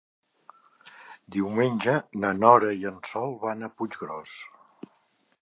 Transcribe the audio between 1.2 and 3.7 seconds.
Diumenge na Nora i en Sol van